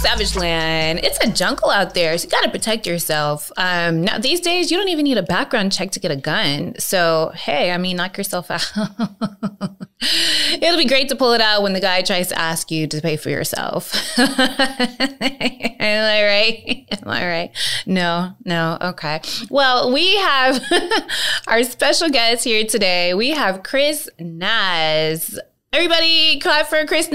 [0.00, 1.00] Savage Land.
[1.02, 3.52] It's a jungle out there, so you got to protect yourself.
[3.58, 6.74] Um, now these days, you don't even need a background check to get a gun.
[6.78, 8.72] So hey, I mean, knock yourself out.
[10.52, 13.00] It'll be great to pull it out when the guy tries to ask you to
[13.02, 13.94] pay for yourself.
[14.18, 14.28] Am
[15.20, 16.88] I right?
[16.92, 17.50] Am I right?
[17.84, 18.78] No, no.
[18.80, 19.20] Okay.
[19.50, 20.62] Well, we have
[21.46, 23.12] our special guest here today.
[23.12, 25.38] We have Chris Naz.
[25.72, 27.06] Everybody clap for Chris.
[27.06, 27.12] Ooh.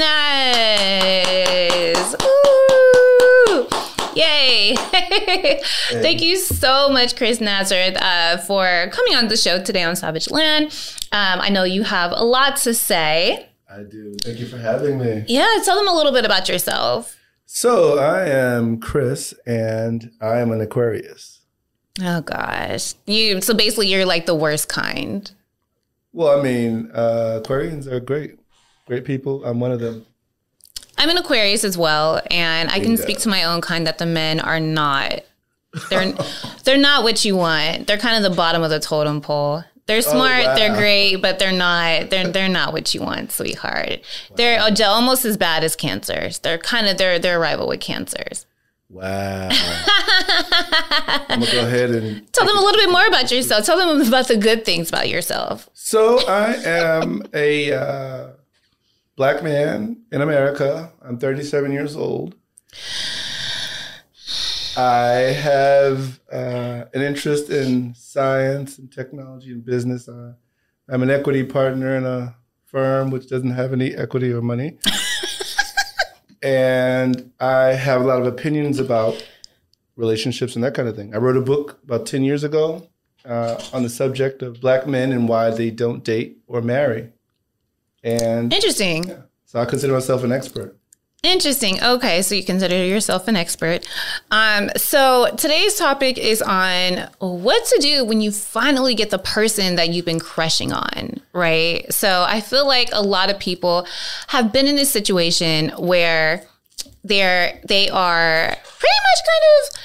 [4.15, 4.75] Yay.
[5.89, 10.31] Thank you so much, Chris Nazareth, uh, for coming on the show today on Savage
[10.31, 10.67] Land.
[11.11, 13.49] Um, I know you have a lot to say.
[13.69, 14.15] I do.
[14.23, 15.25] Thank you for having me.
[15.27, 17.17] Yeah, tell them a little bit about yourself.
[17.45, 21.41] So, I am Chris and I am an Aquarius.
[22.01, 22.93] Oh gosh.
[23.05, 25.29] You so basically you're like the worst kind.
[26.13, 28.39] Well, I mean, uh, Aquarians are great.
[28.85, 29.43] Great people.
[29.43, 30.05] I'm one of them.
[30.97, 33.01] I'm an Aquarius as well, and I can yeah.
[33.01, 35.21] speak to my own kind that the men are not.
[35.89, 36.13] They're
[36.63, 37.87] they're not what you want.
[37.87, 39.63] They're kind of the bottom of the totem pole.
[39.87, 40.55] They're oh, smart, oh, wow.
[40.55, 44.01] they're great, but they're not they're they're not what you want, sweetheart.
[44.29, 44.35] Wow.
[44.35, 46.39] They're almost as bad as cancers.
[46.39, 48.45] They're kind of they're they're rival with cancers.
[48.89, 49.49] Wow.
[49.51, 53.65] I'm gonna go ahead and tell them a little bit more about yourself.
[53.65, 55.69] Tell them about the good things about yourself.
[55.73, 58.27] So I am a uh,
[59.15, 60.91] black man in America.
[61.01, 62.35] I'm 37 years old.
[64.77, 70.09] I have uh, an interest in science and technology and business.
[70.09, 70.33] Uh,
[70.89, 72.35] I'm an equity partner in a
[72.65, 74.77] firm which doesn't have any equity or money.
[76.43, 79.25] and I have a lot of opinions about
[79.95, 81.15] relationships and that kind of thing.
[81.15, 82.89] I wrote a book about 10 years ago
[83.23, 87.13] uh, on the subject of black men and why they don't date or marry.
[88.05, 89.09] And interesting.
[89.09, 90.77] Yeah, so I consider myself an expert.
[91.23, 91.81] Interesting.
[91.81, 93.87] Okay, so you consider yourself an expert.
[94.29, 99.75] Um, so today's topic is on what to do when you finally get the person
[99.77, 101.91] that you've been crushing on, right?
[101.91, 103.87] So I feel like a lot of people
[104.27, 106.45] have been in this situation where
[107.03, 109.79] they're they are pretty much kind of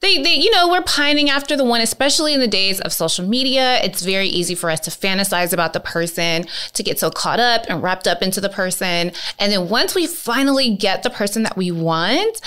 [0.00, 3.26] they, they, you know, we're pining after the one, especially in the days of social
[3.26, 3.80] media.
[3.82, 7.66] It's very easy for us to fantasize about the person, to get so caught up
[7.68, 9.12] and wrapped up into the person.
[9.38, 12.40] And then once we finally get the person that we want,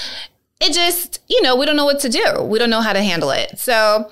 [0.60, 2.42] it just, you know, we don't know what to do.
[2.42, 3.60] We don't know how to handle it.
[3.60, 4.10] So,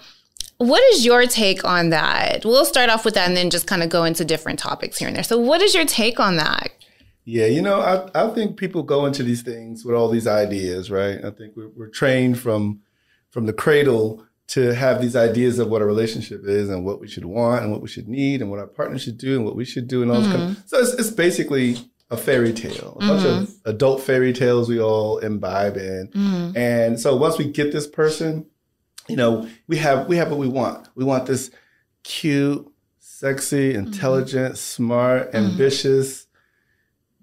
[0.57, 2.46] what is your take on that?
[2.46, 5.07] We'll start off with that and then just kind of go into different topics here
[5.07, 5.24] and there.
[5.24, 6.72] So, what is your take on that?
[7.25, 10.91] Yeah, you know, I, I think people go into these things with all these ideas,
[10.91, 11.24] right?
[11.24, 12.81] I think we're, we're trained from
[13.31, 17.08] from the cradle to have these ideas of what a relationship is and what we
[17.08, 19.56] should want and what we should need and what our partner should do and what
[19.56, 20.30] we should do and all mm-hmm.
[20.30, 20.68] this kind of, mm-hmm.
[20.68, 21.78] so it's, it's, basically
[22.09, 23.08] a fairy tale a mm-hmm.
[23.08, 23.69] bunch of mm-hmm.
[23.69, 26.58] adult fairy tales we all imbibe in mm-hmm.
[26.58, 28.46] and so once we get this person
[29.08, 31.50] you know we have we have what we want we want this
[32.03, 32.69] cute
[33.00, 33.86] sexy mm-hmm.
[33.86, 36.28] intelligent smart ambitious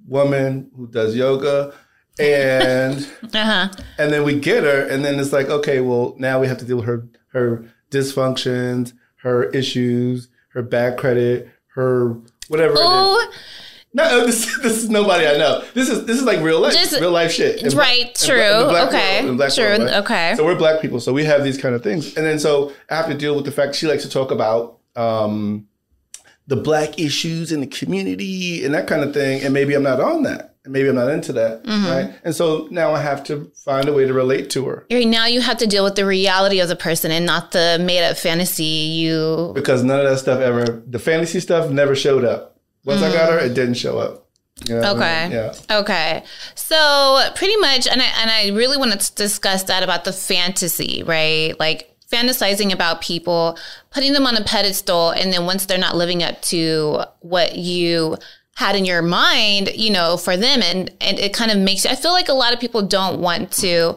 [0.07, 1.75] woman who does yoga
[2.19, 3.69] and uh-huh.
[3.99, 6.65] and then we get her, and then it's like, okay, well, now we have to
[6.65, 8.93] deal with her her dysfunctions,
[9.23, 12.17] her issues, her bad credit, her
[12.49, 12.75] whatever.
[12.77, 13.33] Oh.
[13.95, 15.65] No, this, this is nobody I know.
[15.73, 17.63] This is this is like real life, Just, real life shit.
[17.63, 18.35] In right, true.
[18.35, 19.65] okay, world, true.
[19.65, 19.97] World, right?
[19.97, 20.35] Okay.
[20.37, 22.97] So we're black people, so we have these kind of things, and then so I
[22.97, 25.69] have to deal with the fact she likes to talk about um,
[26.47, 30.01] the black issues in the community and that kind of thing, and maybe I'm not
[30.01, 31.87] on that maybe I'm not into that, mm-hmm.
[31.87, 32.15] right?
[32.25, 34.87] And so now I have to find a way to relate to her.
[34.91, 38.05] Now you have to deal with the reality of the person and not the made
[38.05, 39.53] up fantasy you.
[39.55, 42.59] Because none of that stuff ever, the fantasy stuff never showed up.
[42.85, 43.11] Once mm.
[43.11, 44.29] I got her, it didn't show up.
[44.67, 45.25] You know okay.
[45.25, 45.37] I mean?
[45.37, 45.55] Yeah.
[45.79, 46.25] Okay.
[46.55, 51.03] So pretty much, and I and I really want to discuss that about the fantasy,
[51.05, 51.59] right?
[51.61, 53.59] Like fantasizing about people,
[53.91, 58.17] putting them on a pedestal, and then once they're not living up to what you
[58.59, 60.61] had in your mind, you know, for them.
[60.65, 63.53] And, and it kind of makes, I feel like a lot of people don't want
[63.53, 63.95] to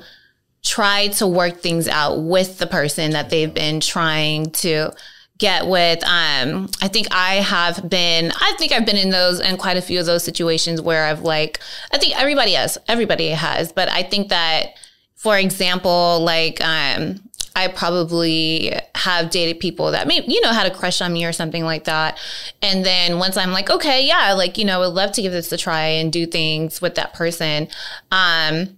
[0.63, 4.92] try to work things out with the person that they've been trying to
[5.40, 6.04] get with.
[6.04, 9.81] Um, I think I have been, I think I've been in those and quite a
[9.81, 11.60] few of those situations where I've like,
[11.92, 14.75] I think everybody has, everybody has, but I think that,
[15.16, 17.19] for example, like, um,
[17.56, 21.33] I probably have dated people that maybe, you know, had a crush on me or
[21.33, 22.18] something like that.
[22.62, 25.31] And then once I'm like, okay, yeah, like, you know, I would love to give
[25.31, 27.68] this a try and do things with that person.
[28.12, 28.77] Um,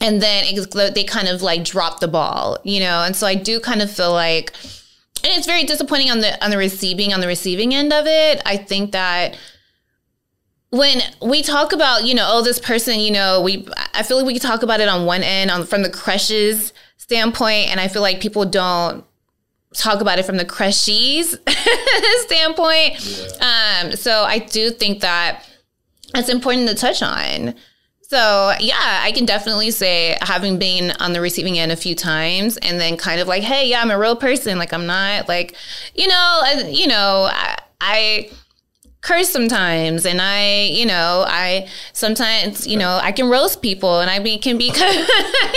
[0.00, 3.02] and then it, they kind of like drop the ball, you know?
[3.02, 4.52] And so I do kind of feel like,
[5.24, 8.40] and it's very disappointing on the, on the receiving, on the receiving end of it.
[8.46, 9.36] I think that,
[10.70, 14.26] when we talk about, you know, oh, this person, you know, we, I feel like
[14.26, 18.02] we talk about it on one end, on from the crushes standpoint, and I feel
[18.02, 19.02] like people don't
[19.74, 21.36] talk about it from the crushies
[22.22, 22.98] standpoint.
[23.40, 23.80] Yeah.
[23.84, 25.44] Um, so I do think that
[26.14, 27.54] it's important to touch on.
[28.02, 32.56] So yeah, I can definitely say having been on the receiving end a few times
[32.56, 34.56] and then kind of like, hey, yeah, I'm a real person.
[34.56, 35.54] Like I'm not like,
[35.94, 38.30] you know, you know, I, I
[39.08, 44.10] curse sometimes and I, you know, I sometimes, you know, I can roast people and
[44.10, 45.56] I be, can be I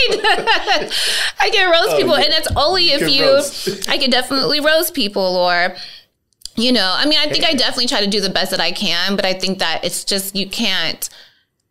[1.51, 3.89] can roast oh, people and it's only if you roast.
[3.89, 5.75] I can definitely roast people or
[6.56, 8.71] you know, I mean, I think I definitely try to do the best that I
[8.71, 11.09] can, but I think that it's just you can't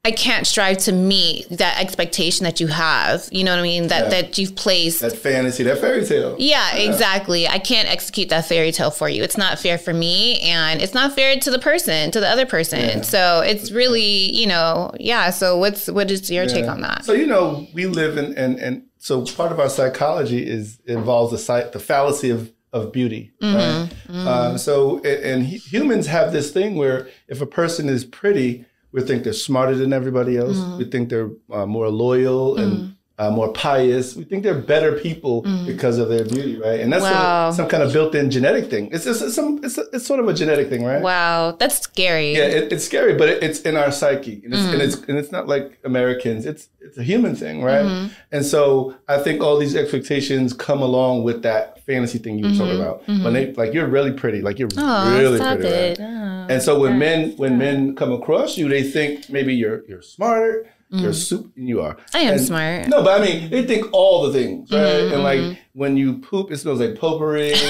[0.03, 3.29] I can't strive to meet that expectation that you have.
[3.31, 3.89] You know what I mean?
[3.89, 4.23] That yeah.
[4.23, 6.37] that you've placed that fantasy, that fairy tale.
[6.39, 7.47] Yeah, yeah, exactly.
[7.47, 9.23] I can't execute that fairy tale for you.
[9.23, 12.47] It's not fair for me, and it's not fair to the person, to the other
[12.47, 12.81] person.
[12.81, 13.01] Yeah.
[13.03, 15.29] So it's really, you know, yeah.
[15.29, 17.05] So what's what is your take on that?
[17.05, 21.31] So you know, we live in and and so part of our psychology is involves
[21.31, 23.33] the site the fallacy of of beauty.
[23.43, 23.57] Mm-hmm.
[23.57, 23.91] Right?
[24.09, 24.29] Mm-hmm.
[24.29, 29.03] Um, so and, and humans have this thing where if a person is pretty we
[29.03, 30.57] think they're smarter than everybody else.
[30.57, 30.79] Mm-hmm.
[30.79, 32.87] We think they're uh, more loyal and mm-hmm.
[33.21, 34.17] Uh, more pious.
[34.17, 35.67] We think they're better people mm-hmm.
[35.67, 36.81] because of their beauty, right?
[36.81, 37.11] And that's wow.
[37.11, 38.89] sort of some kind of built-in genetic thing.
[38.93, 41.03] It's just, it's some it's, it's sort of a genetic thing, right?
[41.03, 42.33] Wow, that's scary.
[42.33, 45.19] Yeah, it, it's scary, but it, it's in our psyche, and it's, and it's and
[45.19, 46.47] it's not like Americans.
[46.47, 47.85] It's it's a human thing, right?
[47.85, 48.15] Mm-hmm.
[48.33, 52.53] And so I think all these expectations come along with that fantasy thing you were
[52.53, 53.13] talking mm-hmm.
[53.13, 53.25] about.
[53.25, 56.01] When they like you're really pretty, like you're oh, really pretty, right?
[56.01, 60.01] oh, and so when men when men come across you, they think maybe you're you're
[60.01, 60.71] smarter.
[60.93, 61.03] Mm.
[61.03, 61.97] You're super, and you are.
[62.13, 62.89] I am and, smart.
[62.89, 64.81] No, but I mean, they think all the things, right?
[64.81, 65.15] Mm-hmm.
[65.15, 65.61] And like mm-hmm.
[65.73, 67.61] when you poop, it smells like potpourri, you know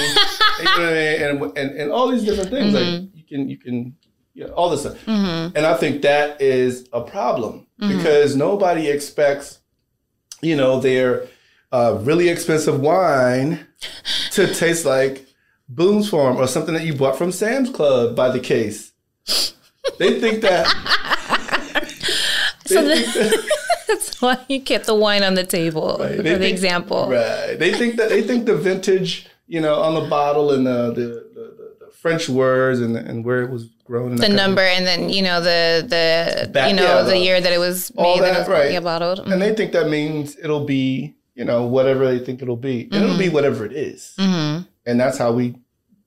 [0.63, 1.21] what I mean?
[1.21, 2.73] and, and and all these different things.
[2.73, 3.17] Like mm-hmm.
[3.17, 3.95] you can you can
[4.33, 4.97] you know, all this stuff.
[5.05, 5.55] Mm-hmm.
[5.55, 7.97] And I think that is a problem mm-hmm.
[7.97, 9.59] because nobody expects,
[10.41, 11.27] you know, their
[11.71, 13.67] uh, really expensive wine
[14.31, 15.27] to taste like
[15.69, 18.93] Boone's Farm or something that you bought from Sam's Club by the case.
[19.97, 20.67] They think that.
[22.73, 23.51] So the,
[23.87, 26.15] that's why you kept the wine on the table right.
[26.15, 27.09] for the think, example.
[27.09, 27.55] Right.
[27.55, 31.07] They think that they think the vintage, you know, on the bottle and the the,
[31.33, 34.15] the, the French words and and where it was grown.
[34.15, 37.41] The number and then you know the the Back, you know yeah, the, the, year
[37.41, 38.83] that it was made that, that was right.
[38.83, 39.19] bottled.
[39.19, 39.31] Mm-hmm.
[39.31, 42.91] And they think that means it'll be you know whatever they think it'll be, and
[42.91, 43.03] mm-hmm.
[43.03, 43.33] it'll be mm-hmm.
[43.35, 44.13] whatever it is.
[44.17, 44.63] Mm-hmm.
[44.85, 45.55] And that's how we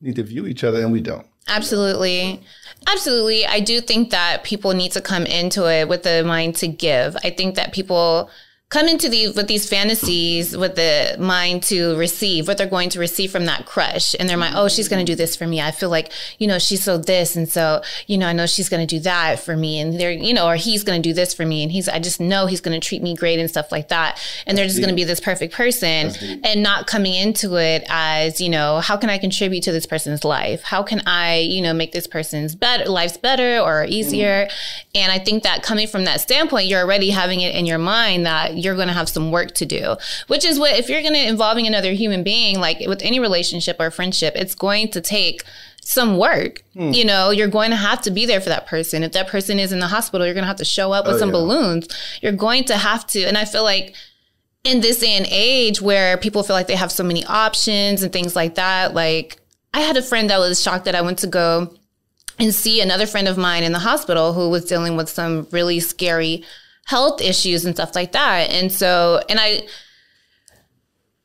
[0.01, 1.27] need to view each other, and we don't.
[1.49, 2.43] Absolutely.
[2.87, 3.47] Absolutely.
[3.47, 7.17] I do think that people need to come into it with the mind to give.
[7.25, 8.31] I think that people
[8.75, 12.99] come into these with these fantasies with the mind to receive what they're going to
[12.99, 14.17] receive from that crush.
[14.19, 15.61] And they're like oh she's going to do this for me.
[15.61, 16.11] I feel like
[16.41, 19.01] you know she's so this and so you know i know she's going to do
[19.03, 19.79] that for me.
[19.79, 21.63] And they're you know or he's going to do this for me.
[21.63, 24.21] And he's i just know he's going to treat me great and stuff like that.
[24.45, 26.11] And they're just going to be this perfect person
[26.43, 30.25] and not coming into it as you know how can i contribute to this person's
[30.25, 30.65] life?
[30.65, 34.47] How can i you know make this person's better lives better or easier?
[34.47, 34.51] Mm.
[34.97, 38.27] and i think that coming from that standpoint you're already having it in your mind
[38.27, 39.97] that you're going to have some work to do,
[40.29, 43.77] which is what, if you're going to involving another human being, like with any relationship
[43.79, 45.45] or friendship, it's going to take
[45.83, 46.63] some work.
[46.73, 46.93] Hmm.
[46.93, 49.03] You know, you're going to have to be there for that person.
[49.03, 51.17] If that person is in the hospital, you're going to have to show up with
[51.17, 51.35] oh, some yeah.
[51.35, 51.89] balloons.
[52.23, 53.23] You're going to have to.
[53.25, 53.95] And I feel like
[54.65, 58.13] in this day and age where people feel like they have so many options and
[58.13, 59.39] things like that, like
[59.75, 61.75] I had a friend that was shocked that I went to go
[62.39, 65.81] and see another friend of mine in the hospital who was dealing with some really
[65.81, 66.45] scary
[66.85, 68.51] health issues and stuff like that.
[68.51, 69.67] And so, and I,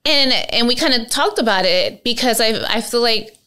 [0.05, 3.37] and and we kind of talked about it because I I feel like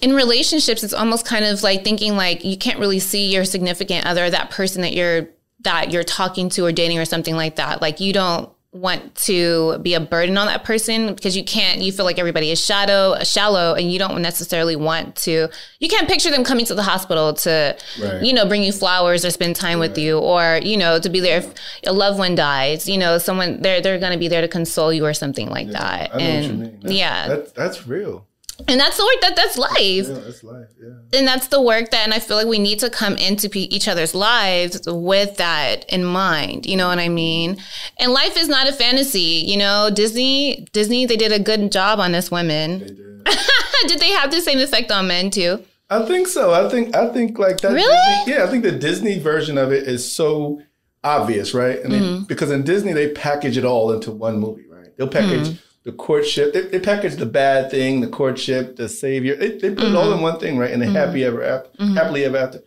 [0.00, 4.04] in relationships it's almost kind of like thinking like you can't really see your significant
[4.04, 5.28] other that person that you're
[5.60, 9.78] that you're talking to or dating or something like that like you don't want to
[9.80, 13.14] be a burden on that person because you can't you feel like everybody is shadow
[13.22, 15.46] shallow and you don't necessarily want to
[15.78, 18.22] you can't picture them coming to the hospital to right.
[18.22, 19.90] you know bring you flowers or spend time right.
[19.90, 21.54] with you or you know to be there if
[21.86, 24.90] a loved one dies you know someone they're they're going to be there to console
[24.90, 28.26] you or something like yeah, that and yeah that, that's real
[28.68, 30.08] and that's the work that that's life.
[30.08, 30.68] Yeah, that's life.
[30.80, 31.18] Yeah.
[31.18, 33.88] And that's the work that, and I feel like we need to come into each
[33.88, 36.66] other's lives with that in mind.
[36.66, 37.58] You know what I mean?
[37.98, 39.44] And life is not a fantasy.
[39.46, 42.80] You know, Disney, Disney, they did a good job on us women.
[42.80, 43.26] They did.
[43.86, 45.64] did they have the same effect on men too?
[45.90, 46.52] I think so.
[46.52, 47.72] I think I think like that.
[47.72, 48.16] Really?
[48.24, 50.62] Disney, yeah, I think the Disney version of it is so
[51.04, 51.78] obvious, right?
[51.80, 52.24] And mm-hmm.
[52.24, 54.96] because in Disney they package it all into one movie, right?
[54.96, 55.48] They'll package.
[55.48, 56.52] Mm-hmm the courtship.
[56.52, 59.34] They, they, package the bad thing, the courtship, the savior.
[59.36, 59.94] They, they put mm-hmm.
[59.94, 60.22] it all in mm-hmm.
[60.22, 60.70] one thing, right?
[60.70, 60.94] And the mm-hmm.
[60.94, 61.94] happy ever after, mm-hmm.
[61.94, 62.62] happily ever after.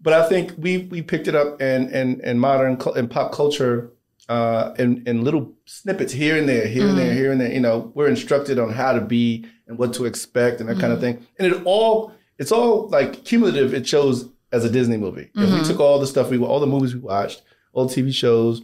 [0.00, 3.92] but I think we we picked it up in in, in modern and pop culture
[4.28, 7.16] uh, in in little snippets here and there, here and there, mm.
[7.16, 7.52] here and there.
[7.52, 10.92] You know, we're instructed on how to be and what to expect and that kind
[10.92, 11.26] of thing.
[11.38, 13.74] And it all it's all like cumulative.
[13.74, 15.30] It shows as a Disney movie.
[15.34, 15.42] Mm-hmm.
[15.42, 15.66] If we mm-hmm.
[15.66, 18.62] took all the stuff we all the movies we watched, all the TV shows,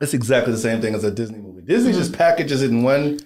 [0.00, 1.49] it's exactly the same thing as a Disney movie.
[1.60, 2.00] Disney mm-hmm.
[2.00, 3.18] just packages it in one,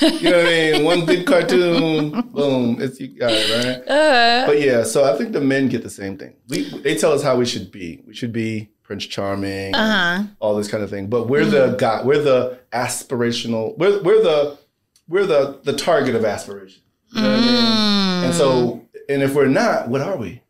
[0.00, 0.84] you know what I mean?
[0.92, 3.88] One big cartoon, boom, it's you got it right.
[3.88, 6.34] Uh, but yeah, so I think the men get the same thing.
[6.48, 8.02] We they tell us how we should be.
[8.06, 10.24] We should be Prince Charming, uh-huh.
[10.40, 11.06] all this kind of thing.
[11.08, 11.72] But we're mm-hmm.
[11.72, 12.02] the guy.
[12.02, 13.76] We're the aspirational.
[13.78, 14.58] We're we're the
[15.08, 16.82] we're the the target of aspiration.
[17.12, 17.36] You know mm.
[17.36, 18.24] I mean?
[18.26, 20.42] And so, and if we're not, what are we?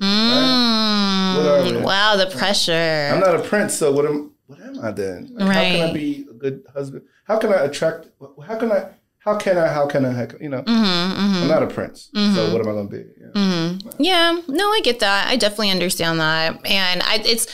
[0.00, 0.02] Mm.
[0.02, 1.34] Right?
[1.36, 1.84] What are we?
[1.84, 3.10] Wow, the pressure.
[3.12, 5.30] I'm not a prince, so what am what am I then?
[5.32, 5.54] Like, right.
[5.54, 7.04] How can I be a good husband?
[7.24, 8.08] How can I attract?
[8.46, 8.88] How can I?
[9.18, 9.68] How can I?
[9.68, 10.10] How can I?
[10.12, 11.42] How can, you know, mm-hmm, mm-hmm.
[11.42, 12.34] I'm not a prince, mm-hmm.
[12.34, 13.04] so what am I going to be?
[13.18, 13.26] Yeah.
[13.28, 14.02] Mm-hmm.
[14.02, 15.28] yeah, no, I get that.
[15.28, 17.46] I definitely understand that, and I, it's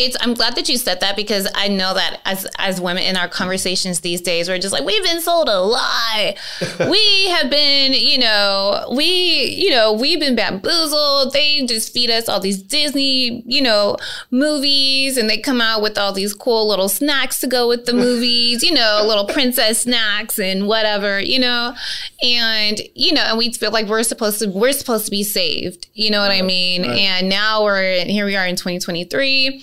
[0.00, 3.16] it's I'm glad that you said that because I know that as as women in
[3.16, 6.36] our conversations these days, we're just like we've been sold a lie.
[6.88, 11.32] we have been, you know, we, you know, we've been bamboozled.
[11.32, 13.96] They just feed us all these Disney, you know,
[14.30, 17.92] movies, and they come out with all these cool little snacks to go with the
[18.06, 21.74] movies, you know, little princess snacks and whatever, you know,
[22.22, 25.88] and you know, and we feel like we're supposed to we're supposed to be saved.
[25.92, 26.82] You know what I mean?
[26.82, 26.98] Right.
[26.98, 28.24] And now we're here.
[28.24, 29.62] We are in 2023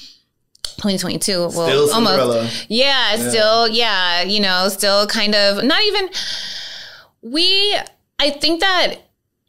[0.76, 6.10] 2022 well still almost yeah, yeah still yeah you know still kind of not even
[7.22, 7.78] we
[8.20, 8.96] i think that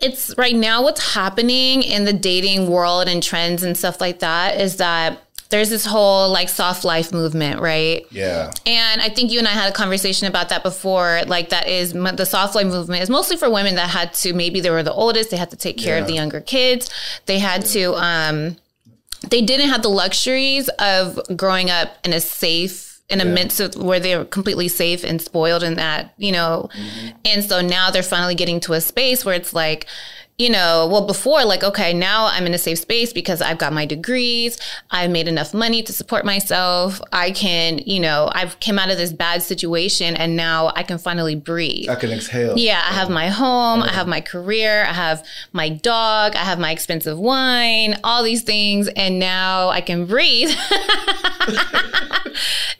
[0.00, 4.60] it's right now what's happening in the dating world and trends and stuff like that
[4.60, 5.20] is that
[5.50, 8.06] there's this whole like soft life movement, right?
[8.10, 8.50] Yeah.
[8.66, 11.22] And I think you and I had a conversation about that before.
[11.26, 14.60] Like that is the soft life movement is mostly for women that had to maybe
[14.60, 16.02] they were the oldest, they had to take care yeah.
[16.02, 16.90] of the younger kids,
[17.26, 17.70] they had yeah.
[17.70, 18.56] to um
[19.22, 23.32] they didn't have the luxuries of growing up in a safe in a yeah.
[23.32, 26.68] midst of where they were completely safe and spoiled in that, you know.
[26.74, 27.08] Mm-hmm.
[27.24, 29.86] And so now they're finally getting to a space where it's like,
[30.38, 33.72] you know, well, before, like, okay, now I'm in a safe space because I've got
[33.72, 34.56] my degrees.
[34.88, 37.00] I've made enough money to support myself.
[37.12, 40.98] I can, you know, I've come out of this bad situation and now I can
[40.98, 41.90] finally breathe.
[41.90, 42.56] I can exhale.
[42.56, 42.80] Yeah.
[42.88, 43.82] I have my home.
[43.82, 44.84] I have my career.
[44.84, 46.36] I have my dog.
[46.36, 48.86] I have my expensive wine, all these things.
[48.94, 50.50] And now I can breathe.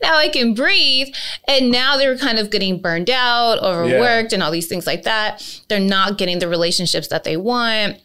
[0.01, 1.09] now I can breathe.
[1.49, 4.37] And now they're kind of getting burned out, overworked, yeah.
[4.37, 5.61] and all these things like that.
[5.67, 7.99] They're not getting the relationships that they want want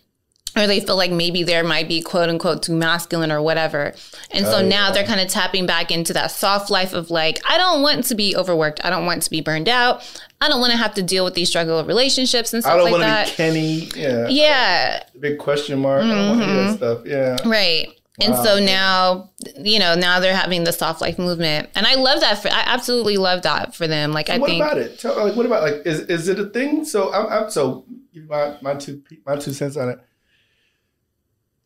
[0.55, 3.93] or they feel like maybe there might be quote unquote too masculine or whatever.
[4.31, 7.39] And so oh, now they're kind of tapping back into that soft life of like,
[7.49, 8.83] I don't want to be overworked.
[8.85, 10.03] I don't want to be burned out.
[10.41, 12.93] I don't want to have to deal with these struggle of relationships and stuff like
[12.99, 12.99] that.
[12.99, 14.03] I don't want to be Kenny.
[14.03, 14.27] Yeah.
[14.27, 15.03] Yeah.
[15.19, 16.03] Big question mark.
[16.03, 16.75] Mm-hmm.
[16.75, 17.01] stuff.
[17.05, 17.37] Yeah.
[17.45, 17.87] Right.
[18.19, 18.27] Wow.
[18.27, 22.19] And so now, you know, now they're having the soft life movement, and I love
[22.19, 22.43] that.
[22.43, 24.11] For, I absolutely love that for them.
[24.11, 24.63] Like, so I what think.
[24.63, 24.99] What about it?
[24.99, 26.85] Tell, like, what about like is is it a thing?
[26.85, 27.85] So I'm, I'm so
[28.27, 29.99] my my two my two cents on it.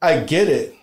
[0.01, 0.75] I get it.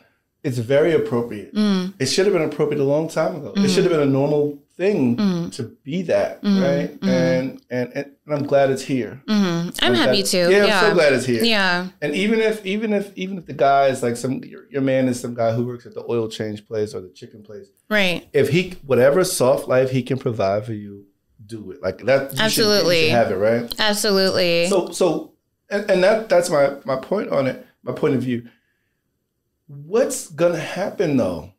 [0.42, 1.54] It's very appropriate.
[1.54, 1.94] Mm.
[1.98, 3.54] It should have been appropriate a long time ago.
[3.56, 3.64] Mm.
[3.64, 5.52] It should have been a normal thing mm.
[5.52, 6.62] to be that, mm.
[6.62, 7.00] right?
[7.00, 7.08] Mm.
[7.08, 9.22] And, and and I'm glad it's here.
[9.26, 9.70] Mm-hmm.
[9.82, 10.50] I'm, I'm happy too.
[10.50, 11.44] Yeah, yeah, I'm so glad it's here.
[11.44, 11.88] Yeah.
[12.02, 15.08] And even if even if even if the guy is like some your, your man
[15.08, 18.28] is some guy who works at the oil change place or the chicken place, right?
[18.32, 21.06] If he whatever soft life he can provide for you,
[21.46, 22.38] do it like that.
[22.38, 23.74] Absolutely, should, should have it right.
[23.78, 24.66] Absolutely.
[24.68, 25.33] So so
[25.74, 28.48] and, and that that's my my point on it, my point of view.
[29.66, 31.50] What's gonna happen though?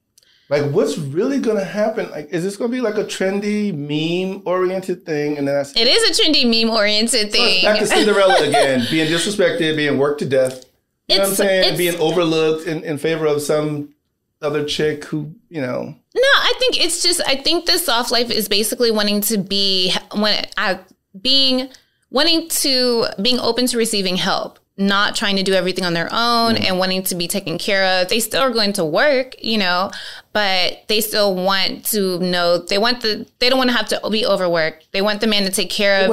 [0.48, 2.10] Like, what's really gonna happen?
[2.12, 5.38] Like, is this gonna be like a trendy meme oriented thing?
[5.38, 7.62] And then that's it is a trendy meme oriented thing.
[7.62, 10.66] So back to Cinderella again, being disrespected, being worked to death.
[11.08, 11.78] You it's, know what I'm saying?
[11.78, 13.94] Being overlooked in, in favor of some
[14.42, 15.96] other chick who, you know.
[16.16, 19.94] No, I think it's just I think the soft life is basically wanting to be
[20.16, 20.78] when uh,
[21.20, 21.70] being
[22.16, 26.56] wanting to being open to receiving help not trying to do everything on their own
[26.56, 26.66] mm.
[26.66, 28.10] and wanting to be taken care of.
[28.10, 29.90] They still are going to work, you know,
[30.34, 34.10] but they still want to know they want the they don't want to have to
[34.10, 34.92] be overworked.
[34.92, 36.10] They want the man to take care of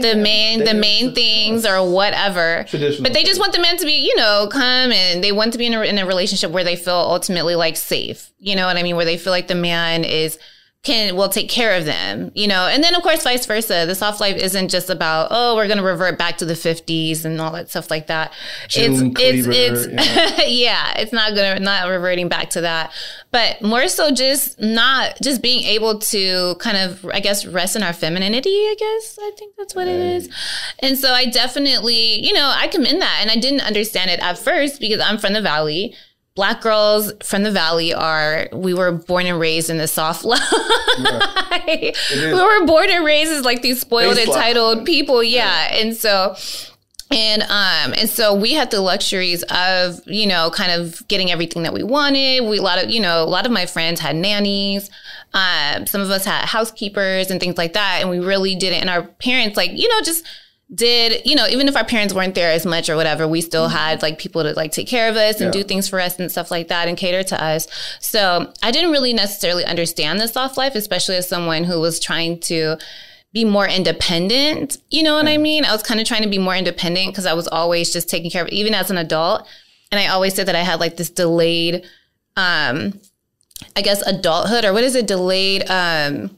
[0.00, 2.66] the main the main things or whatever.
[2.72, 5.58] But they just want the man to be, you know, come and they want to
[5.58, 8.32] be in a, in a relationship where they feel ultimately like safe.
[8.40, 8.96] You know what I mean?
[8.96, 10.36] Where they feel like the man is
[10.82, 12.66] can will take care of them, you know.
[12.66, 13.84] And then of course vice versa.
[13.86, 17.38] The soft life isn't just about, oh, we're gonna revert back to the fifties and
[17.38, 18.32] all that stuff like that.
[18.68, 20.44] June it's it's it's yeah.
[20.46, 22.92] yeah, it's not gonna not reverting back to that.
[23.30, 27.82] But more so just not just being able to kind of I guess rest in
[27.82, 29.18] our femininity, I guess.
[29.20, 29.94] I think that's what right.
[29.94, 30.30] it is.
[30.78, 33.18] And so I definitely, you know, I commend that.
[33.20, 35.94] And I didn't understand it at first because I'm from the valley
[36.34, 40.40] black girls from the valley are we were born and raised in the soft life
[41.66, 45.68] we were born and raised as like these spoiled entitled people yeah.
[45.68, 45.76] yeah.
[45.76, 46.36] And so
[47.10, 51.64] and um and so we had the luxuries of you know kind of getting everything
[51.64, 52.44] that we wanted.
[52.44, 54.90] We a lot of you know a lot of my friends had nannies.
[55.34, 57.98] Um some of us had housekeepers and things like that.
[58.00, 60.24] And we really did it and our parents like you know just
[60.72, 63.66] did you know even if our parents weren't there as much or whatever we still
[63.66, 63.76] mm-hmm.
[63.76, 65.62] had like people to like take care of us and yeah.
[65.62, 67.66] do things for us and stuff like that and cater to us
[67.98, 72.38] so i didn't really necessarily understand the soft life especially as someone who was trying
[72.38, 72.76] to
[73.32, 74.78] be more independent.
[74.90, 75.64] You know what I mean?
[75.64, 78.30] I was kind of trying to be more independent because I was always just taking
[78.30, 79.46] care of, even as an adult.
[79.92, 81.84] And I always said that I had like this delayed,
[82.36, 82.98] um,
[83.76, 85.06] I guess adulthood or what is it?
[85.06, 86.36] Delayed, um,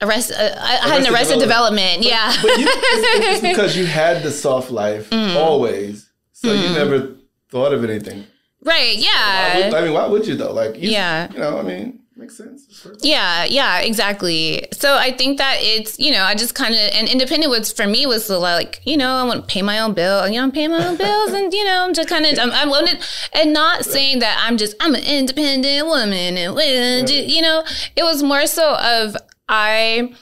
[0.00, 0.32] arrest.
[0.32, 2.02] Uh, I, had an arrested development.
[2.02, 2.02] development.
[2.02, 2.32] yeah.
[2.42, 5.36] But you, it's, it's, because you had the soft life mm.
[5.36, 6.62] always, so mm.
[6.62, 7.16] you never
[7.50, 8.24] thought of anything.
[8.62, 8.96] Right.
[8.96, 9.66] Yeah.
[9.66, 10.52] Would, I mean, why would you though?
[10.52, 11.32] Like, you, yeah.
[11.32, 12.00] You know, I mean.
[12.18, 12.84] Makes sense.
[13.00, 14.66] Yeah, yeah, exactly.
[14.72, 17.86] So I think that it's, you know, I just kind of, and independent was for
[17.86, 20.50] me was like, you know, I want to pay my own bill, you know, I'm
[20.50, 22.98] paying my own bills and, you know, I'm just kind of, I'm, I'm wanted,
[23.32, 27.62] and not saying that I'm just, I'm an independent woman and, you know,
[27.94, 29.16] it was more so of,
[29.48, 30.14] I,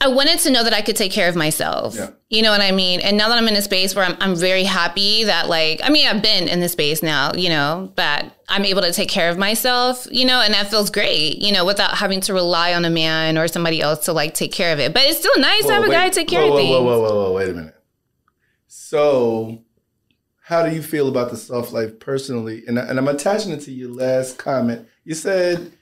[0.00, 1.94] I wanted to know that I could take care of myself.
[1.94, 2.10] Yeah.
[2.28, 3.00] You know what I mean?
[3.00, 5.88] And now that I'm in a space where I'm, I'm very happy that like, I
[5.88, 9.30] mean, I've been in this space now, you know, but I'm able to take care
[9.30, 12.84] of myself, you know, and that feels great, you know, without having to rely on
[12.84, 14.92] a man or somebody else to like take care of it.
[14.92, 16.70] But it's still nice whoa, to have wait, a guy take care whoa, of things.
[16.70, 17.76] Whoa, whoa, whoa, whoa, wait a minute.
[18.66, 19.62] So
[20.42, 22.64] how do you feel about the soft life personally?
[22.66, 24.86] And, and I'm attaching it to your last comment.
[25.04, 25.72] You said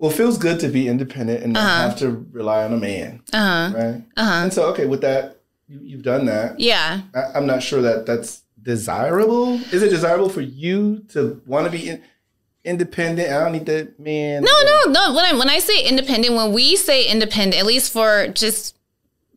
[0.00, 1.66] well, it feels good to be independent and uh-huh.
[1.66, 3.22] not have to rely on a man.
[3.34, 3.76] Uh-huh.
[3.76, 4.02] Right.
[4.16, 4.32] Uh-huh.
[4.42, 6.58] And so, okay, with that, you, have done that.
[6.58, 7.02] Yeah.
[7.14, 9.54] I, am not sure that that's desirable.
[9.72, 12.02] Is it desirable for you to want to be in,
[12.64, 13.30] independent?
[13.30, 14.42] I don't need that man.
[14.42, 15.14] No, no, no.
[15.14, 18.78] When I when I say independent, when we say independent, at least for just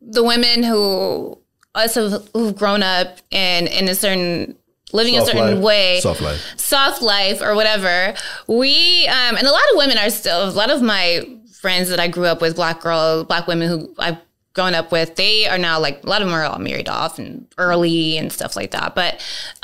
[0.00, 1.38] the women who
[1.74, 4.56] us have, who've grown up in in a certain
[4.94, 5.64] living soft a certain life.
[5.64, 8.14] way, soft life, soft life, or whatever.
[8.46, 11.28] We um, and a lot of women are still a lot of my
[11.60, 14.18] friends that I grew up with, black girls, black women who I've
[14.54, 17.18] grown up with, they are now like a lot of them are all married off
[17.18, 18.94] and early and stuff like that.
[18.94, 19.14] But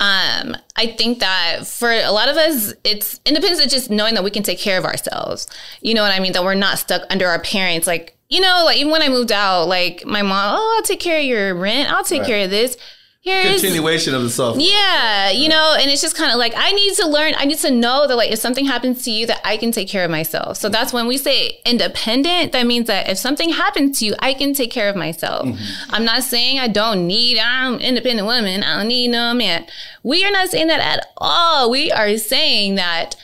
[0.00, 4.24] um, I think that for a lot of us, it's independence is just knowing that
[4.24, 5.46] we can take care of ourselves.
[5.80, 6.32] You know what I mean?
[6.32, 7.86] That we're not stuck under our parents.
[7.86, 11.00] Like you know, like even when I moved out, like my mom, oh, I'll take
[11.00, 12.28] care of your rent, I'll take right.
[12.28, 12.76] care of this
[13.24, 14.60] continuation of the soft.
[14.60, 17.34] Yeah, you know, and it's just kind of like I need to learn.
[17.36, 19.88] I need to know that like if something happens to you, that I can take
[19.88, 20.56] care of myself.
[20.56, 22.52] So that's when we say independent.
[22.52, 25.46] That means that if something happens to you, I can take care of myself.
[25.46, 25.94] Mm-hmm.
[25.94, 27.38] I'm not saying I don't need.
[27.38, 28.62] I'm independent woman.
[28.62, 29.66] I don't need no man.
[30.02, 31.70] We are not saying that at all.
[31.70, 33.16] We are saying that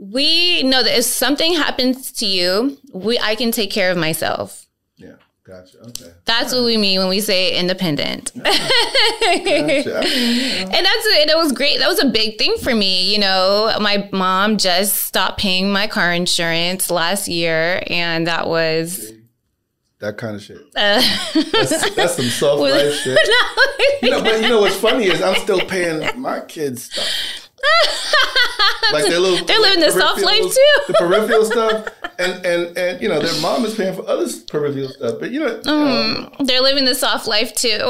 [0.00, 4.67] we know that if something happens to you, we I can take care of myself.
[5.48, 5.78] Gotcha.
[5.78, 6.12] Okay.
[6.26, 8.32] That's what we mean when we say independent.
[8.36, 8.50] gotcha.
[9.24, 11.78] and that's and it was great.
[11.78, 13.10] That was a big thing for me.
[13.10, 19.10] You know, my mom just stopped paying my car insurance last year, and that was
[20.00, 20.58] that kind of shit.
[20.76, 21.00] Uh,
[21.34, 23.18] that's, that's, some soft life shit.
[24.02, 27.37] you know, but you know what's funny is I'm still paying my kids stuff.
[28.92, 30.74] like their little, they're living the soft life too.
[30.86, 34.88] the peripheral stuff, and and and you know their mom is paying for other peripheral
[34.88, 37.78] stuff, but you know mm, they're living the soft life too.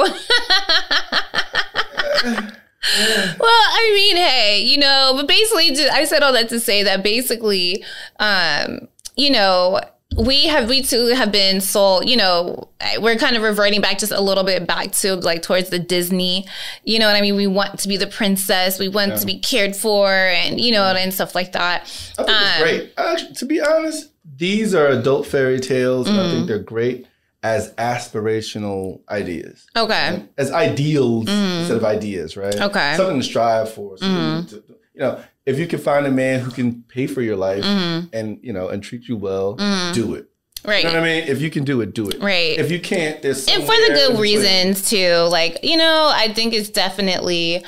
[3.39, 7.03] well, I mean, hey, you know, but basically, I said all that to say that
[7.03, 7.85] basically,
[8.19, 9.81] um, you know,
[10.19, 14.13] we have we too have been sold you know we're kind of reverting back just
[14.13, 16.45] a little bit back to like towards the disney
[16.85, 19.17] you know what i mean we want to be the princess we want yeah.
[19.17, 21.83] to be cared for and you know and stuff like that
[22.19, 26.19] I think um, it's great Actually, to be honest these are adult fairy tales mm.
[26.19, 26.47] i think mm.
[26.49, 27.07] they're great
[27.45, 30.29] as aspirational ideas okay right?
[30.37, 31.61] as ideals mm.
[31.61, 34.49] instead of ideas right okay something to strive for so mm.
[34.49, 34.57] to,
[34.95, 38.09] you know if you can find a man who can pay for your life mm-hmm.
[38.13, 39.93] and you know and treat you well, mm-hmm.
[39.95, 40.29] do it.
[40.65, 40.85] Right.
[40.85, 41.29] You know what I mean?
[41.29, 42.21] If you can do it, do it.
[42.21, 42.59] Right.
[42.59, 45.15] If you can't, there's and for the good reasons too.
[45.31, 47.65] Like you know, I think it's definitely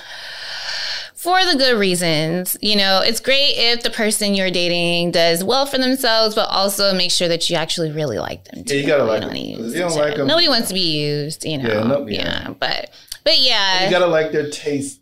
[1.14, 2.54] for the good reasons.
[2.60, 6.92] You know, it's great if the person you're dating does well for themselves, but also
[6.92, 8.62] make sure that you actually really like them.
[8.64, 8.74] Too.
[8.74, 9.36] Yeah, you gotta like them.
[9.36, 10.26] You don't like them.
[10.26, 11.46] Nobody wants to be used.
[11.46, 11.68] You know.
[11.68, 12.24] Yeah, no, yeah.
[12.24, 12.54] yeah.
[12.58, 12.90] But
[13.24, 14.99] but yeah, you gotta like their taste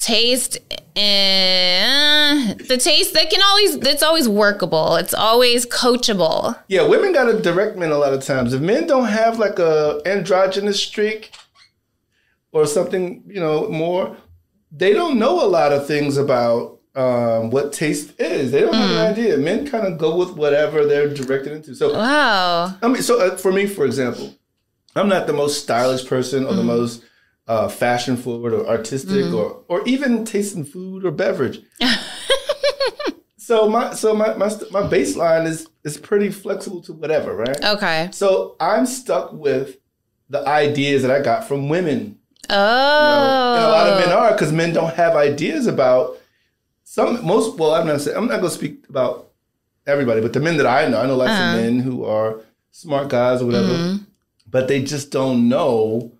[0.00, 0.58] taste
[0.96, 7.24] and the taste that can always it's always workable it's always coachable yeah women got
[7.24, 11.32] to direct men a lot of times if men don't have like a androgynous streak
[12.52, 14.16] or something you know more
[14.72, 18.50] they don't know a lot of things about um, what taste is.
[18.50, 18.78] They don't mm.
[18.78, 19.36] have an idea.
[19.36, 21.74] Men kind of go with whatever they're directed into.
[21.74, 22.74] So wow.
[22.82, 24.34] I mean, so uh, for me, for example,
[24.96, 26.56] I'm not the most stylish person or mm.
[26.56, 27.04] the most
[27.50, 29.34] uh, fashion forward or artistic mm.
[29.34, 31.60] or or even tasting food or beverage.
[33.36, 37.64] so my so my, my my baseline is is pretty flexible to whatever, right?
[37.64, 38.08] Okay.
[38.12, 39.78] So I'm stuck with
[40.28, 42.20] the ideas that I got from women.
[42.48, 42.54] Oh.
[42.54, 43.56] You know?
[43.56, 46.20] And a lot of men are because men don't have ideas about
[46.84, 49.32] some most well I'm not saying I'm not gonna speak about
[49.88, 51.58] everybody, but the men that I know, I know lots uh-huh.
[51.58, 54.04] of men who are smart guys or whatever, mm-hmm.
[54.48, 56.12] but they just don't know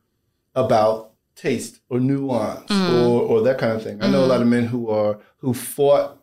[0.56, 1.09] about
[1.40, 3.06] taste or nuance mm-hmm.
[3.06, 4.02] or or that kind of thing.
[4.02, 6.20] I know a lot of men who are who fought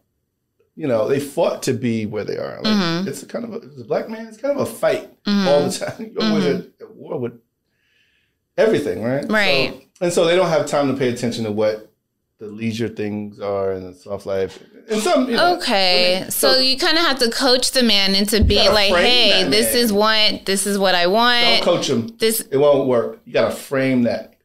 [0.77, 2.61] you know, they fought to be where they are.
[2.61, 3.07] Like mm-hmm.
[3.07, 4.27] it's kind of a, a black man.
[4.27, 5.47] It's kind of a fight mm-hmm.
[5.47, 6.11] all the time.
[6.13, 6.59] You're always mm-hmm.
[6.59, 7.33] at, at, war with
[8.57, 9.25] everything, right?
[9.27, 9.73] Right.
[9.73, 11.91] So, and so they don't have time to pay attention to what
[12.37, 14.63] the leisure things are and the soft life.
[14.87, 18.13] And some, you know, okay, so, so, you kind of have to coach the man
[18.13, 19.83] into being like, "Hey, this man.
[19.83, 22.07] is what this is what I want." Don't coach him.
[22.19, 23.19] This it won't work.
[23.25, 24.36] You got to frame that.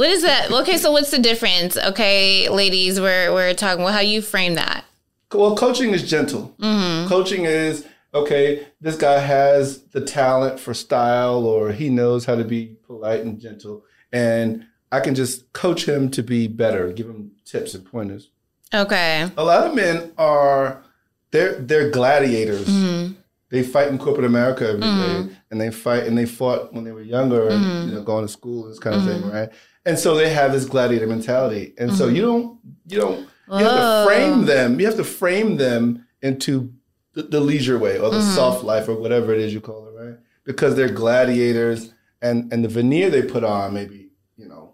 [0.00, 0.50] What is that?
[0.50, 1.76] Okay, so what's the difference?
[1.76, 4.86] Okay, ladies, we're we're talking about how you frame that.
[5.30, 6.54] Well, coaching is gentle.
[6.58, 7.06] Mm-hmm.
[7.06, 8.66] Coaching is okay.
[8.80, 13.38] This guy has the talent for style, or he knows how to be polite and
[13.38, 18.30] gentle, and I can just coach him to be better, give him tips and pointers.
[18.72, 19.30] Okay.
[19.36, 20.82] A lot of men are
[21.30, 22.66] they're they're gladiators.
[22.66, 23.16] Mm-hmm.
[23.50, 25.28] They fight in corporate America every mm-hmm.
[25.28, 27.64] day, and they fight and they fought when they were younger, mm-hmm.
[27.64, 29.30] and you know, going to school, this kind of thing, mm-hmm.
[29.30, 29.50] right?
[29.86, 32.16] And so they have this gladiator mentality, and so mm-hmm.
[32.16, 34.78] you don't you don't you have to frame them.
[34.78, 36.72] You have to frame them into
[37.14, 38.34] the, the leisure way or the mm-hmm.
[38.34, 40.18] soft life or whatever it is you call it, right?
[40.44, 44.72] Because they're gladiators, and and the veneer they put on maybe you know,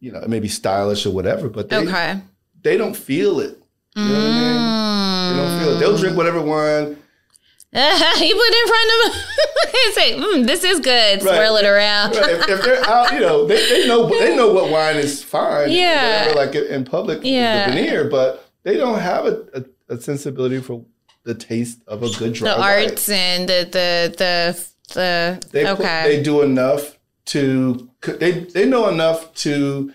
[0.00, 2.20] you know, it may be stylish or whatever, but they, okay.
[2.62, 3.62] they don't feel it.
[3.94, 4.14] You know mm.
[4.14, 5.36] what I mean?
[5.36, 5.78] They don't feel it.
[5.78, 6.98] They'll drink whatever wine.
[7.74, 9.24] Uh, he put it in front of him
[9.84, 11.36] and say, mm, "This is good." Right.
[11.36, 12.16] Swirl it around.
[12.16, 12.30] Right.
[12.30, 15.70] If, if, they're out, you know, they, they know they know what wine is fine.
[15.70, 17.68] Yeah, like in public, yeah.
[17.68, 20.84] veneer, but they don't have a, a, a, sensibility for
[21.24, 25.48] the taste of a good dry The arts and the the the the.
[25.52, 25.76] They okay.
[25.76, 29.92] Put, they do enough to they they know enough to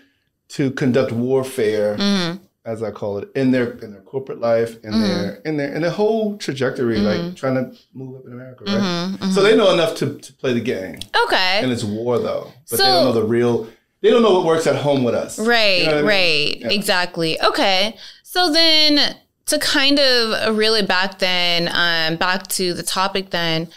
[0.50, 2.43] to conduct warfare, mm-hmm.
[2.64, 5.02] As I call it, in their in their corporate life, in mm-hmm.
[5.02, 7.26] their in their in their whole trajectory, mm-hmm.
[7.26, 8.74] like trying to move up in America, right?
[8.74, 9.14] Mm-hmm.
[9.16, 9.30] Mm-hmm.
[9.32, 10.98] So they know enough to, to play the game.
[11.26, 11.60] Okay.
[11.62, 13.68] And it's war though, but so, they don't know the real.
[14.00, 15.38] They don't know what works at home with us.
[15.38, 15.80] Right.
[15.80, 16.06] You know I mean?
[16.06, 16.56] Right.
[16.60, 16.70] Yeah.
[16.70, 17.40] Exactly.
[17.40, 17.96] Okay.
[18.22, 23.68] So then to kind of really back then, um, back to the topic then,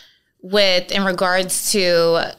[0.41, 2.33] with in regards to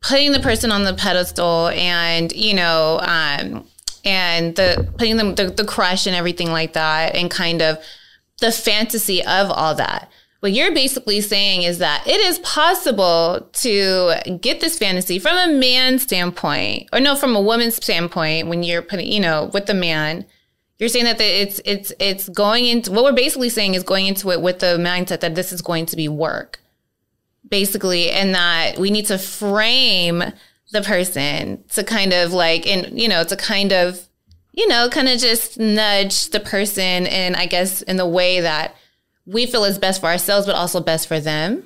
[0.00, 3.66] putting the person on the pedestal and you know um,
[4.06, 7.78] and the putting them the, the crush and everything like that and kind of
[8.40, 10.10] the fantasy of all that.
[10.40, 15.52] What you're basically saying is that it is possible to get this fantasy from a
[15.52, 19.74] man's standpoint or no from a woman's standpoint when you're putting you know with the
[19.74, 20.24] man.
[20.78, 24.30] You're saying that it's it's it's going into what we're basically saying is going into
[24.30, 26.60] it with the mindset that this is going to be work.
[27.48, 30.22] Basically, and that we need to frame
[30.72, 34.08] the person to kind of like, and you know, to kind of,
[34.52, 38.74] you know, kind of just nudge the person and I guess in the way that
[39.26, 41.64] we feel is best for ourselves, but also best for them.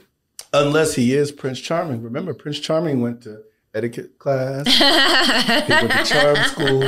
[0.53, 2.03] Unless he is Prince Charming.
[2.03, 3.43] Remember, Prince Charming went to
[3.75, 4.67] etiquette class.
[4.67, 6.83] he went to charm school.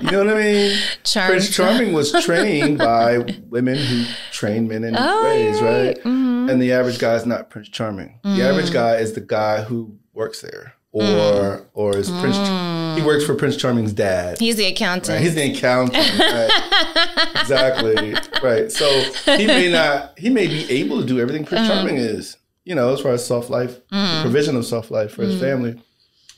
[0.00, 0.78] You know what I mean?
[1.04, 1.28] Charm.
[1.28, 3.18] Prince Charming was trained by
[3.48, 5.96] women who train men in oh, ways, right?
[5.98, 6.50] Mm-hmm.
[6.50, 8.18] And the average guy is not Prince Charming.
[8.24, 8.36] Mm.
[8.36, 10.74] The average guy is the guy who works there.
[10.92, 11.66] Or mm.
[11.72, 12.96] or is Prince mm.
[12.98, 14.40] he works for Prince Charming's dad.
[14.40, 15.14] He's the accountant.
[15.14, 15.22] Right?
[15.22, 16.18] He's the accountant.
[16.18, 17.30] Right?
[17.40, 18.14] exactly.
[18.42, 18.72] Right.
[18.72, 18.88] So
[19.36, 21.72] he may not he may be able to do everything Prince mm.
[21.72, 24.22] Charming is you know, as far as soft life, mm.
[24.22, 25.26] provision of soft life for mm.
[25.26, 25.82] his family.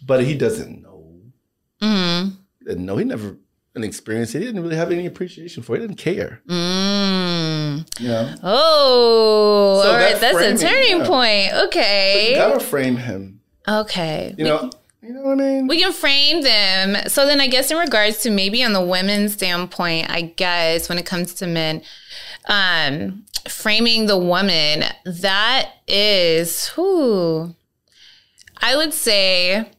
[0.05, 1.15] But he doesn't know.
[1.81, 2.37] Mm.
[2.59, 2.97] He didn't know.
[2.97, 3.37] He never
[3.75, 4.33] an experience.
[4.33, 5.77] He didn't really have any appreciation for.
[5.77, 5.81] It.
[5.81, 6.41] He didn't care.
[6.49, 7.87] Mm.
[8.01, 8.37] Yeah.
[8.43, 10.19] Oh, so all right.
[10.21, 11.07] That's framing, a turning yeah.
[11.07, 11.53] point.
[11.69, 12.31] Okay.
[12.31, 13.32] you gotta frame him.
[13.67, 14.35] Okay.
[14.37, 14.71] You we, know.
[15.03, 15.67] You know what I mean?
[15.67, 17.09] We can frame them.
[17.09, 20.99] So then, I guess in regards to maybe on the women's standpoint, I guess when
[20.99, 21.83] it comes to men,
[22.47, 27.55] um, framing the woman, that is who
[28.59, 29.71] I would say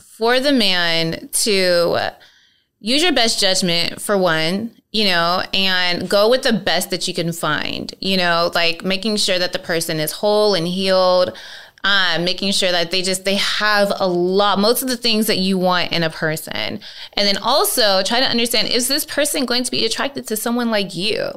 [0.00, 2.12] for the man to
[2.80, 7.14] use your best judgment for one, you know, and go with the best that you
[7.14, 11.36] can find, you know, like making sure that the person is whole and healed.
[11.86, 15.38] Um, making sure that they just they have a lot most of the things that
[15.38, 16.80] you want in a person.
[17.12, 20.72] And then also try to understand is this person going to be attracted to someone
[20.72, 21.30] like you?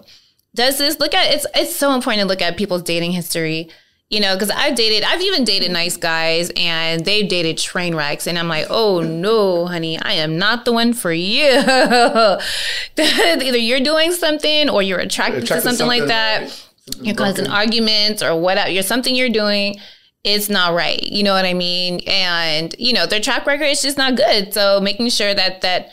[0.55, 3.69] Does this look at it's it's so important to look at people's dating history
[4.09, 8.25] you know because i've dated i've even dated nice guys and they've dated train wrecks.
[8.25, 11.45] And i'm like oh no honey i am not the one for you.
[12.97, 16.65] Either you're doing something or you're attracted, attracted to something, something like that
[17.01, 19.79] you're causing arguments or whatever you're something you're doing
[20.23, 21.01] it's not right.
[21.01, 22.01] You know what I mean?
[22.07, 24.53] And, you know, their track record is just not good.
[24.53, 25.89] So making sure that that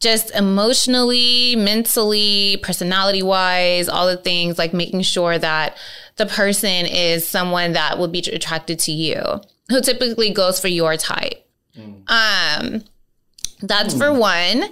[0.00, 5.76] just emotionally, mentally, personality wise, all the things, like making sure that
[6.16, 9.22] the person is someone that will be attracted to you,
[9.68, 11.44] who typically goes for your type.
[11.76, 12.08] Mm.
[12.08, 12.84] Um,
[13.60, 13.98] that's mm.
[13.98, 14.64] for one.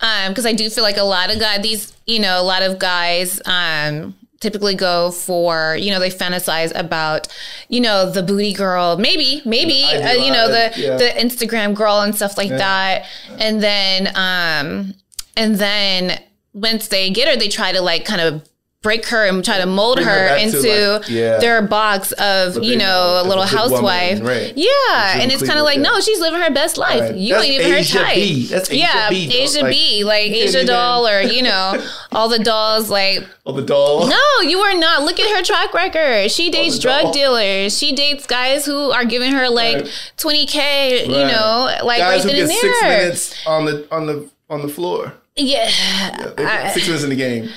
[0.00, 2.62] Um, because I do feel like a lot of guys, these, you know, a lot
[2.62, 7.28] of guys, um, typically go for you know they fantasize about
[7.68, 10.96] you know the booty girl maybe maybe uh, you know the yeah.
[10.96, 12.56] the instagram girl and stuff like yeah.
[12.56, 13.06] that
[13.38, 14.94] and then um
[15.36, 16.18] and then
[16.54, 18.42] once they get her they try to like kind of
[18.82, 21.38] break her and try to mold her, her into like, yeah.
[21.38, 24.20] their box of you know a little a housewife.
[24.20, 24.52] Woman, right.
[24.56, 27.00] Yeah, and it's kind of like no, she's living her best life.
[27.00, 27.14] Right.
[27.14, 28.14] You That's ain't even Asia her type.
[28.14, 28.46] B.
[28.46, 32.38] That's Asia yeah, B, Asia like, B, like Asia doll or you know all the
[32.38, 34.08] dolls like all the dolls.
[34.08, 35.02] No, you are not.
[35.02, 36.30] Look at her track record.
[36.30, 37.12] She dates drug doll.
[37.12, 37.76] dealers.
[37.76, 40.48] She dates guys who are giving her like twenty right.
[40.48, 41.04] k.
[41.04, 44.68] You know, like guys right who get six minutes on the on the on the
[44.68, 45.12] floor.
[45.36, 47.50] Yeah, yeah I, six minutes in the game.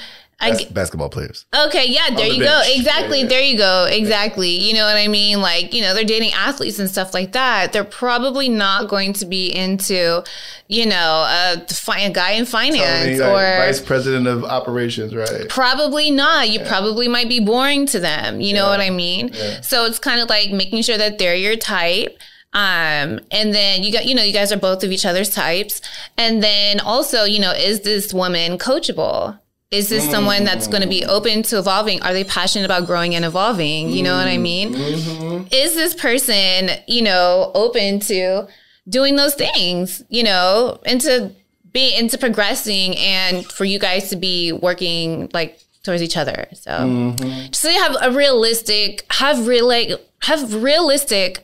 [0.51, 1.45] Bas- basketball players.
[1.67, 2.67] Okay, yeah, there the you bench.
[2.67, 2.73] go.
[2.75, 3.29] Exactly, yeah, yeah.
[3.29, 3.87] there you go.
[3.89, 4.49] Exactly.
[4.49, 5.41] You know what I mean?
[5.41, 7.73] Like, you know, they're dating athletes and stuff like that.
[7.73, 10.23] They're probably not going to be into,
[10.67, 10.95] you know,
[11.27, 13.33] a, a guy in finance or
[13.65, 15.47] vice president of operations, right?
[15.49, 16.49] Probably not.
[16.49, 16.67] You yeah.
[16.67, 18.41] probably might be boring to them.
[18.41, 19.33] You know what I mean?
[19.61, 22.17] So it's kind of like making sure that they're your type.
[22.53, 25.81] Um, and then you got, you know, you guys are both of each other's types.
[26.17, 29.39] And then also, you know, is this woman coachable?
[29.73, 32.01] Is this someone that's going to be open to evolving?
[32.03, 33.89] Are they passionate about growing and evolving?
[33.89, 34.73] You know what I mean?
[34.73, 35.47] Mm-hmm.
[35.51, 38.47] Is this person, you know, open to
[38.87, 41.33] doing those things, you know, into
[41.71, 46.47] being into progressing and for you guys to be working like towards each other.
[46.53, 47.47] So mm-hmm.
[47.47, 51.43] just so you have a realistic, have real like have realistic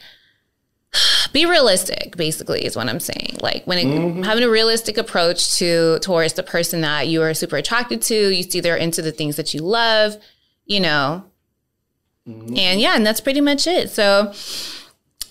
[1.33, 4.23] be realistic basically is what i'm saying like when it, mm-hmm.
[4.23, 8.43] having a realistic approach to towards the person that you are super attracted to you
[8.43, 10.17] see they're into the things that you love
[10.65, 11.23] you know
[12.27, 12.57] mm-hmm.
[12.57, 14.31] and yeah and that's pretty much it so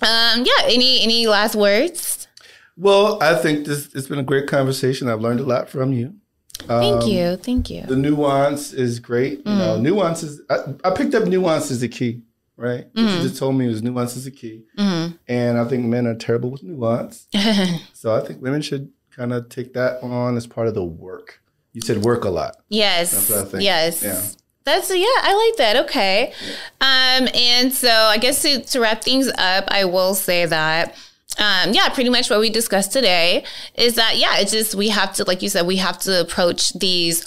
[0.02, 2.28] um yeah any any last words
[2.76, 6.14] well i think this it's been a great conversation i've learned a lot from you
[6.62, 7.36] Thank um, you.
[7.36, 7.82] Thank you.
[7.82, 9.44] The nuance is great.
[9.44, 9.50] Mm.
[9.50, 9.82] You know, mm-hmm.
[9.84, 10.42] nuances.
[10.50, 12.22] I, I picked up nuance as the key
[12.58, 12.92] right?
[12.92, 13.16] Mm-hmm.
[13.16, 14.64] She just told me it was nuance is the key.
[14.76, 15.16] Mm-hmm.
[15.28, 17.26] And I think men are terrible with nuance.
[17.94, 21.40] so I think women should kind of take that on as part of the work.
[21.72, 22.56] You said work a lot.
[22.68, 23.12] Yes.
[23.12, 23.62] That's what I think.
[23.62, 24.02] Yes.
[24.02, 24.22] Yeah.
[24.64, 25.84] That's yeah, I like that.
[25.86, 26.34] Okay.
[26.80, 27.18] Yeah.
[27.22, 30.94] Um, and so I guess to, to wrap things up, I will say that
[31.38, 33.44] um, yeah, pretty much what we discussed today
[33.74, 36.72] is that yeah, it's just we have to, like you said, we have to approach
[36.74, 37.24] these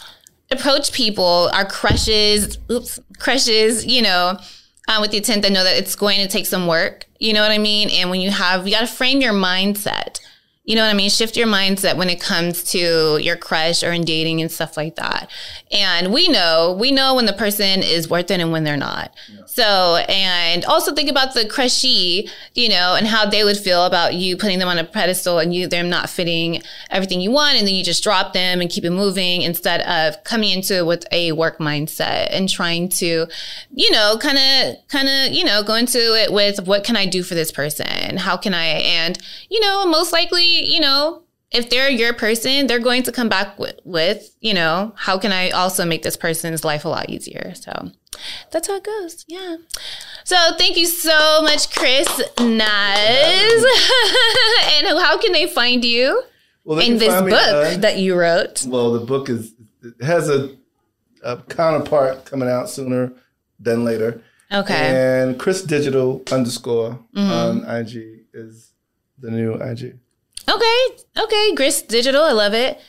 [0.52, 4.38] approach people, our crushes, oops, crushes, you know,
[5.00, 7.06] with the intent to know that it's going to take some work.
[7.20, 7.90] You know what I mean?
[7.90, 10.21] And when you have, you got to frame your mindset.
[10.64, 11.10] You know what I mean?
[11.10, 14.96] Shift your mindset when it comes to your crush or in dating and stuff like
[14.98, 15.28] that.
[15.72, 19.12] And we know, we know when the person is worth it and when they're not.
[19.28, 19.42] Yeah.
[19.48, 24.14] So, and also think about the crushy, you know, and how they would feel about
[24.14, 27.58] you putting them on a pedestal and you, them not fitting everything you want.
[27.58, 30.86] And then you just drop them and keep it moving instead of coming into it
[30.86, 33.26] with a work mindset and trying to,
[33.74, 37.08] you know, kind of, kind of, you know, go into it with what can I
[37.08, 38.18] do for this person?
[38.18, 39.18] How can I, and,
[39.50, 43.60] you know, most likely, you know, if they're your person, they're going to come back
[43.60, 47.54] with, with, you know, how can I also make this person's life a lot easier?
[47.56, 47.92] So
[48.52, 49.26] that's how it goes.
[49.28, 49.58] Yeah.
[50.24, 52.08] So thank you so much, Chris
[52.40, 53.66] Naz.
[54.74, 56.24] and how can they find you
[56.64, 58.66] well, they in this book uh, that you wrote?
[58.66, 59.54] Well, the book is
[60.02, 60.56] has a,
[61.24, 63.12] a counterpart coming out sooner
[63.60, 64.22] than later.
[64.52, 64.74] Okay.
[64.74, 67.20] And Chris Digital underscore mm-hmm.
[67.20, 68.74] on IG is
[69.20, 69.98] the new IG.
[70.50, 70.86] Okay.
[71.18, 71.54] Okay.
[71.56, 72.24] Chris Digital.
[72.24, 72.80] I love it.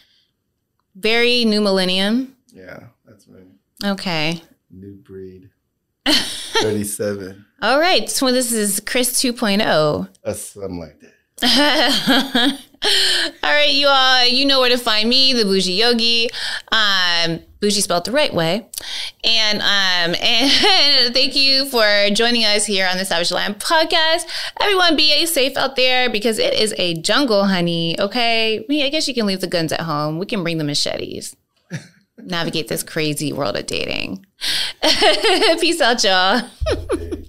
[0.94, 2.36] Very new millennium.
[2.52, 3.40] Yeah, that's me.
[3.84, 4.42] Okay.
[4.70, 5.50] New breed.
[6.06, 7.44] 37.
[7.62, 8.10] All right.
[8.10, 10.08] So this is Chris 2.0.
[10.24, 11.12] That's something like that.
[13.42, 16.30] all right, you all, you know where to find me, the Bougie Yogi.
[16.70, 18.66] Um, bougie spelled the right way.
[19.24, 24.26] And um, and thank you for joining us here on the Savage Land podcast.
[24.60, 27.98] Everyone, be safe out there because it is a jungle, honey.
[27.98, 30.18] Okay, I guess you can leave the guns at home.
[30.18, 31.34] We can bring the machetes.
[32.18, 34.26] Navigate this crazy world of dating.
[35.60, 36.42] Peace out, y'all.